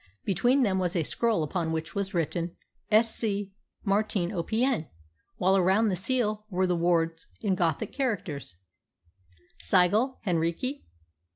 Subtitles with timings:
[0.25, 2.55] Between them was a scroll upon which was written:
[2.91, 3.51] "Sc.
[3.85, 4.87] Martine O.P.N.,"
[5.37, 8.55] while around the seal were the words in Gothic characters:
[9.09, 10.17] + SIGIL.
[10.25, 10.81] HEINRICHI